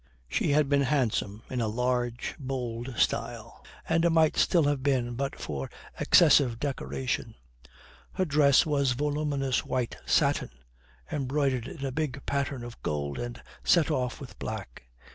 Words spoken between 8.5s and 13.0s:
was voluminous white satin embroidered in a big pattern of